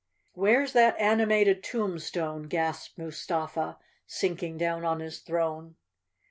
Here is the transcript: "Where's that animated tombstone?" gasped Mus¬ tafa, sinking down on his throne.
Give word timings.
"Where's 0.33 0.73
that 0.73 0.97
animated 0.97 1.63
tombstone?" 1.63 2.47
gasped 2.47 2.97
Mus¬ 2.97 3.27
tafa, 3.27 3.77
sinking 4.07 4.57
down 4.57 4.83
on 4.83 4.99
his 4.99 5.19
throne. 5.19 5.75